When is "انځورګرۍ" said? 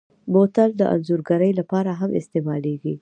0.93-1.51